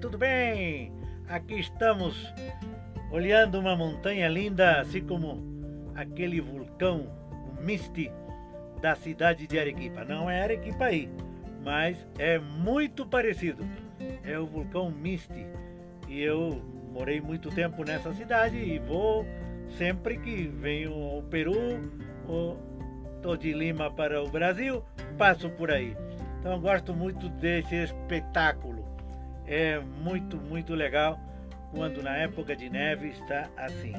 [0.00, 0.92] Tudo bem?
[1.28, 2.32] Aqui estamos
[3.10, 7.08] olhando uma montanha linda, assim como aquele vulcão,
[7.50, 8.10] o Misty,
[8.80, 10.04] da cidade de Arequipa.
[10.04, 11.10] Não é Arequipa aí,
[11.62, 13.64] mas é muito parecido.
[14.24, 15.46] É o vulcão Misty.
[16.08, 16.62] E eu
[16.92, 19.26] morei muito tempo nessa cidade e vou
[19.76, 21.54] sempre que venho ao Peru
[22.26, 22.58] ou
[23.16, 24.82] estou de Lima para o Brasil,
[25.18, 25.96] passo por aí.
[26.40, 28.81] Então gosto muito desse espetáculo.
[29.46, 31.18] É muito, muito legal
[31.70, 33.94] quando na época de neve está assim.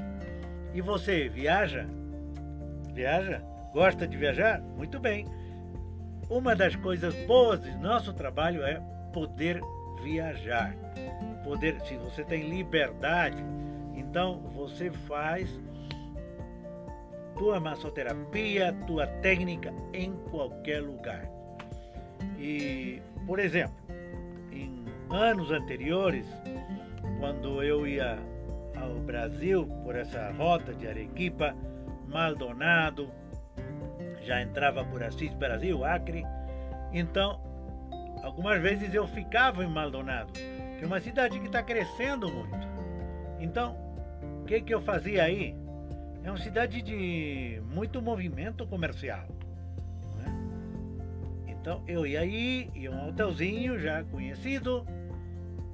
[0.74, 1.88] E você viaja?
[2.94, 3.42] Viaja?
[3.74, 4.62] Gosta de viajar?
[4.62, 5.26] Muito bem.
[6.30, 9.62] Uma das coisas boas do nosso trabalho é poder
[10.02, 10.76] viajar.
[11.44, 13.44] Poder, se você tem liberdade,
[13.96, 15.50] então você faz
[17.38, 21.28] tua massoterapia, tua técnica em qualquer lugar.
[22.38, 23.83] E, por exemplo, em
[25.16, 26.26] anos anteriores,
[27.20, 28.18] quando eu ia
[28.76, 31.56] ao Brasil por essa rota de Arequipa,
[32.08, 33.10] Maldonado,
[34.22, 36.24] já entrava por Assis Brasil, Acre,
[36.92, 37.42] então
[38.24, 42.68] algumas vezes eu ficava em Maldonado, que é uma cidade que está crescendo muito.
[43.40, 43.76] Então,
[44.42, 45.56] o que, que eu fazia aí?
[46.24, 49.28] É uma cidade de muito movimento comercial.
[50.26, 51.52] É?
[51.52, 54.86] Então eu ia aí, ia um hotelzinho já conhecido,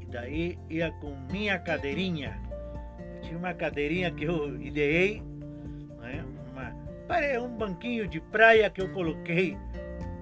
[0.09, 2.39] daí ia com minha cadeirinha.
[3.15, 5.21] Eu tinha uma cadeirinha que eu ideei,
[6.01, 6.25] né?
[6.51, 9.57] uma, um banquinho de praia que eu coloquei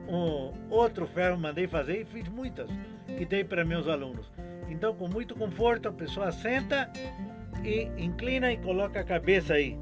[0.07, 2.69] um outro ferro mandei fazer e fiz muitas
[3.05, 4.31] que dei para meus alunos.
[4.69, 6.89] Então, com muito conforto, a pessoa senta
[7.63, 9.77] e inclina e coloca a cabeça aí.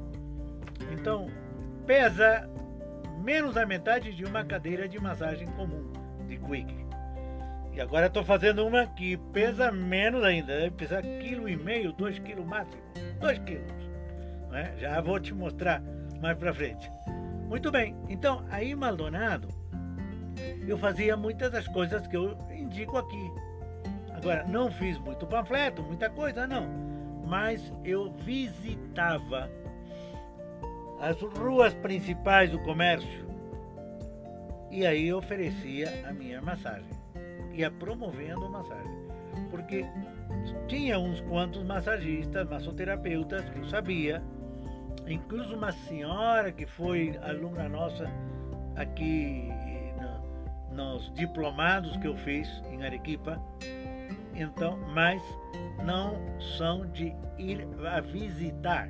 [0.92, 1.28] Então,
[1.86, 2.48] pesa
[3.22, 5.92] menos da metade de uma cadeira de massagem comum
[6.28, 6.85] de Quick.
[7.76, 12.18] E agora estou fazendo uma que pesa menos ainda, deve pesar quilo e meio, dois
[12.18, 12.80] quilos máximo,
[13.20, 13.70] dois quilos.
[14.50, 14.74] Né?
[14.78, 15.82] Já vou te mostrar
[16.18, 16.90] mais para frente.
[17.46, 19.48] Muito bem, então aí Maldonado
[20.66, 23.30] eu fazia muitas das coisas que eu indico aqui.
[24.10, 26.66] Agora, não fiz muito panfleto, muita coisa, não.
[27.26, 29.50] Mas eu visitava
[30.98, 33.26] as ruas principais do comércio.
[34.70, 36.95] E aí oferecia a minha massagem.
[37.56, 39.06] Ia promovendo massagem.
[39.50, 39.84] Porque
[40.68, 44.22] tinha uns quantos massagistas, massoterapeutas que eu sabia.
[45.06, 48.10] Incluso uma senhora que foi aluna nossa
[48.76, 49.48] aqui
[50.76, 53.40] nos diplomados que eu fiz em Arequipa.
[54.34, 55.22] Então, mas
[55.84, 56.20] não
[56.58, 58.88] são de ir a visitar.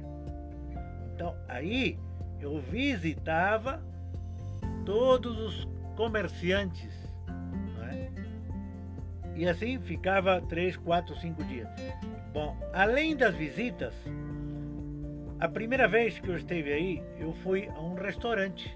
[1.15, 1.99] Então, aí
[2.41, 3.81] eu visitava
[4.85, 6.96] todos os comerciantes.
[9.37, 11.69] E assim ficava três, quatro, cinco dias.
[12.33, 13.95] Bom, além das visitas,
[15.39, 18.75] a primeira vez que eu esteve aí, eu fui a um restaurante,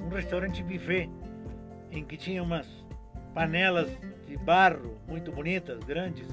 [0.00, 1.10] um restaurante buffet,
[1.90, 2.68] em que tinha umas
[3.34, 3.90] panelas
[4.28, 6.28] de barro muito bonitas, grandes,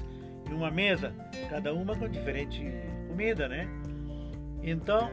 [0.48, 1.12] e uma mesa,
[1.50, 2.64] cada uma com diferente
[3.08, 3.68] comida, né?
[4.62, 5.10] Então,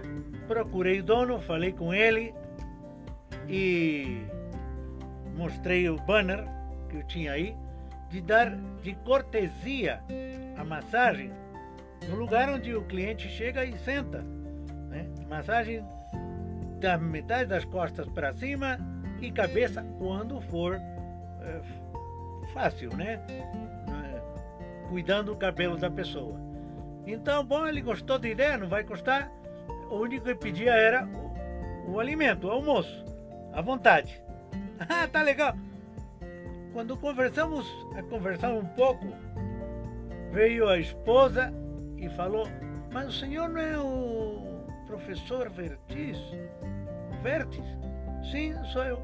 [0.47, 2.33] procurei o dono, falei com ele
[3.47, 4.21] e
[5.35, 6.45] mostrei o banner
[6.89, 7.55] que eu tinha aí
[8.09, 10.01] de dar de cortesia
[10.57, 11.31] a massagem
[12.07, 14.23] no lugar onde o cliente chega e senta.
[14.89, 15.07] Né?
[15.27, 15.83] Massagem
[16.79, 18.77] da metade das costas para cima
[19.21, 21.61] e cabeça quando for é,
[22.53, 23.19] fácil, né?
[23.27, 26.39] É, cuidando do cabelo da pessoa.
[27.05, 29.31] Então, bom, ele gostou da ideia, não vai custar
[29.89, 31.05] o único que pedia era
[31.87, 33.05] o, o alimento, o almoço,
[33.53, 34.21] à vontade.
[34.87, 35.57] Ah, tá legal.
[36.73, 37.65] Quando conversamos,
[37.95, 39.07] a conversar um pouco,
[40.31, 41.51] veio a esposa
[41.97, 42.47] e falou:
[42.91, 46.17] Mas o senhor não é o professor Vertiz?
[47.23, 47.65] Vertiz?
[48.31, 49.01] Sim, sou eu.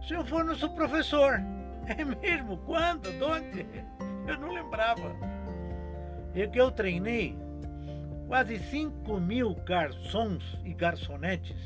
[0.00, 1.40] O senhor foi nosso professor.
[1.88, 2.56] É mesmo?
[2.66, 3.06] Quando?
[3.24, 3.64] Onde?
[4.26, 5.14] Eu não lembrava.
[6.34, 7.38] E que eu treinei
[8.26, 11.56] quase 5 mil garçons e garçonetes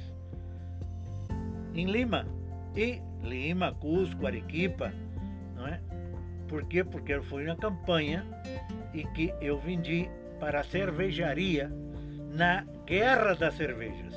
[1.74, 2.26] em Lima.
[2.76, 4.92] E Lima, Cusco, Arequipa,
[5.60, 5.80] não é?
[6.48, 6.82] Por quê?
[6.82, 8.26] Porque eu fui na campanha
[8.92, 10.10] e que eu vendi
[10.40, 11.70] para a cervejaria
[12.32, 14.14] na Guerra das Cervejas.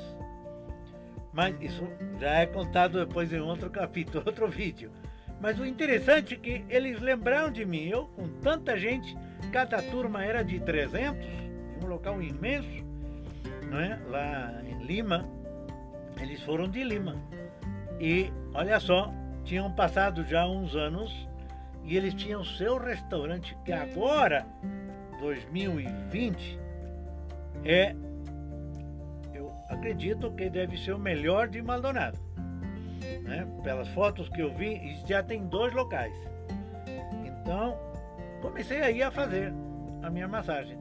[1.32, 1.86] Mas isso
[2.18, 4.90] já é contado depois em outro capítulo, outro vídeo.
[5.40, 7.88] Mas o interessante é que eles lembraram de mim.
[7.88, 9.16] Eu, com tanta gente,
[9.52, 11.26] cada turma era de 300,
[11.82, 12.84] um local imenso,
[13.70, 14.00] não é?
[14.08, 15.28] lá em Lima.
[16.20, 17.16] Eles foram de Lima.
[18.00, 19.12] E olha só,
[19.44, 21.28] tinham passado já uns anos
[21.84, 24.46] e eles tinham seu restaurante que agora,
[25.20, 26.58] 2020,
[27.64, 27.94] é
[29.34, 32.18] eu acredito que deve ser o melhor de Maldonado.
[33.22, 33.46] Né?
[33.62, 36.16] Pelas fotos que eu vi, já tem dois locais.
[37.26, 37.78] Então,
[38.40, 39.52] comecei aí a fazer
[40.02, 40.78] a minha massagem.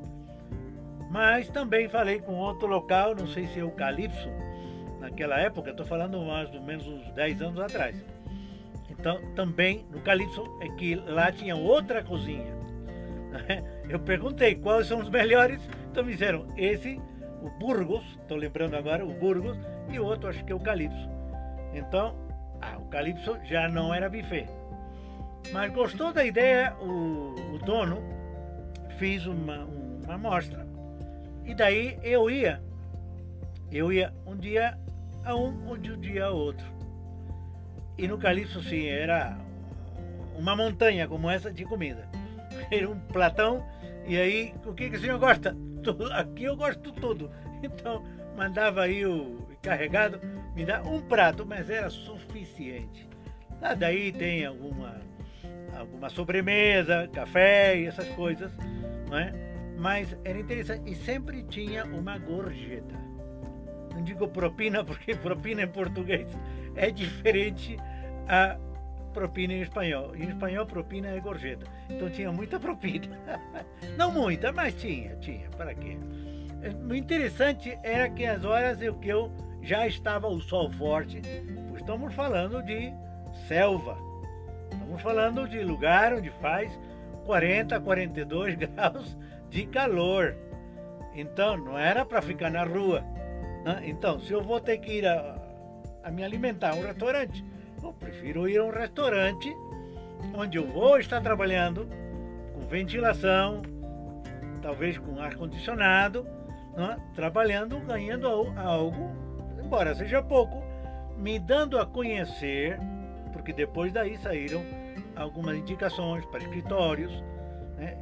[1.10, 4.30] Mas também falei com outro local, não sei se é o Calypso,
[5.00, 8.13] naquela época, estou falando mais ou menos uns 10 anos atrás.
[8.98, 12.54] Então, também no Calypso é que lá tinha outra cozinha.
[13.90, 15.60] Eu perguntei quais são os melhores,
[15.92, 17.02] então me disseram esse,
[17.42, 19.58] o Burgos, estou lembrando agora, o Burgos,
[19.90, 21.10] e outro acho que é o Calypso.
[21.74, 22.16] Então,
[22.62, 24.48] ah, o Calypso já não era buffet.
[25.52, 28.02] Mas gostou da ideia, o, o dono
[28.98, 29.66] fez uma,
[30.04, 30.74] uma amostra
[31.46, 32.62] e daí eu ia.
[33.72, 34.78] Eu ia um dia
[35.26, 36.66] a um, um dia a outro.
[37.98, 39.38] E no Calipso, sim, era
[40.36, 42.08] uma montanha como essa de comida.
[42.72, 43.66] Era um platão,
[44.06, 45.56] e aí, o que, que o senhor gosta?
[45.84, 47.30] Tudo, aqui eu gosto tudo.
[47.62, 48.04] Então,
[48.38, 50.20] mandava aí o encarregado
[50.56, 53.08] me dar um prato, mas era suficiente.
[53.62, 55.02] Lá daí tem alguma,
[55.78, 58.52] alguma sobremesa, café e essas coisas,
[59.10, 59.34] não é?
[59.78, 62.96] Mas era interessante e sempre tinha uma gorjeta.
[63.94, 66.28] Não digo propina porque propina em português
[66.76, 67.78] é diferente
[68.28, 68.58] a
[69.14, 70.16] propina em espanhol.
[70.16, 71.66] Em espanhol propina é gorjeta.
[71.90, 73.18] Então tinha muita propina.
[73.98, 75.50] Não muita, mas tinha, tinha.
[75.52, 75.98] Para quê?
[76.90, 79.32] O interessante era que as horas eu que eu
[79.62, 81.22] já estava o sol forte,
[81.76, 82.94] estamos falando de
[83.48, 83.98] selva.
[84.72, 86.78] Estamos falando de lugar onde faz
[87.26, 89.18] 40, 42 graus
[89.50, 90.36] de calor.
[91.16, 93.04] Então, não era para ficar na rua.
[93.64, 93.82] Né?
[93.86, 95.36] Então, se eu vou ter que ir a,
[96.04, 97.44] a me alimentar a um restaurante,
[97.82, 99.54] eu prefiro ir a um restaurante
[100.36, 101.88] onde eu vou estar trabalhando
[102.54, 103.62] com ventilação,
[104.62, 106.26] talvez com ar-condicionado,
[106.76, 106.98] né?
[107.16, 108.28] trabalhando, ganhando
[108.58, 109.12] algo,
[109.64, 110.64] embora seja pouco,
[111.18, 112.80] me dando a conhecer,
[113.32, 114.64] porque depois daí saíram
[115.16, 117.12] algumas indicações para escritórios,
[117.78, 117.98] né?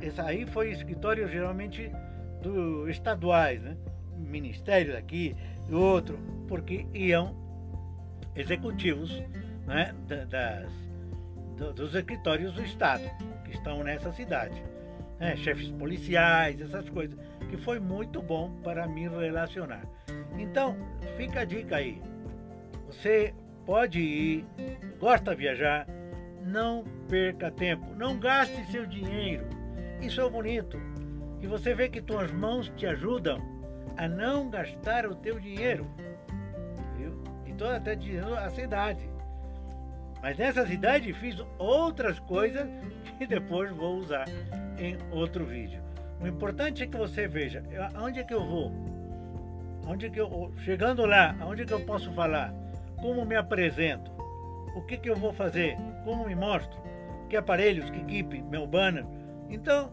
[0.00, 1.90] Essa aí foi escritório geralmente
[2.40, 3.76] do estaduais, né?
[4.24, 5.36] Ministério daqui,
[5.68, 6.18] do outro,
[6.48, 7.34] porque iam
[8.36, 9.22] executivos
[9.66, 9.94] né?
[10.28, 10.70] das,
[11.74, 13.04] dos escritórios do Estado,
[13.44, 14.62] que estão nessa cidade.
[15.18, 15.36] Né?
[15.36, 17.18] Chefes policiais, essas coisas,
[17.48, 19.84] que foi muito bom para me relacionar.
[20.38, 20.76] Então,
[21.16, 22.02] fica a dica aí.
[22.86, 23.34] Você
[23.64, 24.44] pode ir,
[24.98, 25.86] gosta de viajar,
[26.44, 29.46] não perca tempo, não gaste seu dinheiro.
[30.00, 30.78] Isso é bonito.
[31.40, 33.53] E você vê que tuas mãos te ajudam
[33.96, 35.86] a não gastar o teu dinheiro.
[36.96, 37.22] Viu?
[37.46, 39.08] Estou até dizendo a cidade.
[40.22, 42.66] Mas nessa cidade fiz outras coisas
[43.18, 44.24] que depois vou usar
[44.78, 45.82] em outro vídeo.
[46.20, 47.62] O importante é que você veja
[47.94, 48.72] aonde é que eu vou.
[49.86, 52.54] Onde é que eu, chegando lá, aonde é que eu posso falar?
[52.96, 54.10] Como me apresento?
[54.74, 55.76] O que, que eu vou fazer?
[56.04, 56.80] Como me mostro?
[57.28, 59.04] Que aparelhos, que equipe, meu banner?
[59.50, 59.92] Então,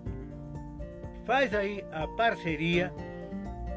[1.25, 2.93] faz aí a parceria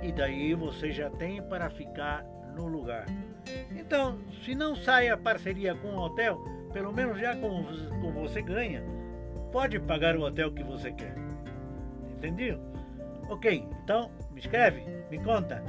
[0.04, 2.22] e daí você já tem para ficar
[2.54, 3.06] no lugar.
[3.74, 6.38] Então, se não sai a parceria com o hotel,
[6.74, 8.82] pelo menos já com, com você ganha,
[9.50, 11.14] pode pagar o hotel que você quer.
[12.16, 12.60] Entendeu?
[13.30, 15.64] Ok, então me escreve, me conta,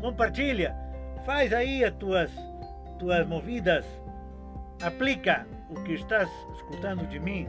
[0.00, 0.76] compartilha,
[1.24, 2.32] faz aí as tuas,
[2.98, 3.86] tuas movidas,
[4.82, 7.46] aplica o que estás escutando de mim,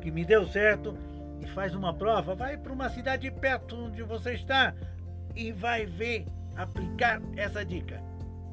[0.00, 0.96] que me deu certo
[1.40, 4.72] e faz uma prova, vai para uma cidade perto onde você está
[5.34, 8.02] e vai ver aplicar essa dica.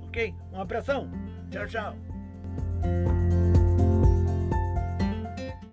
[0.08, 0.34] Ok?
[0.52, 1.10] Um abração.
[1.52, 3.13] Tchau, tchau.